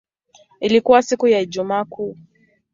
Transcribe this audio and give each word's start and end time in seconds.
Ilikuwa 0.59 1.01
siku 1.01 1.27
ya 1.27 1.39
Ijumaa 1.39 1.85
Kuu. 1.85 2.17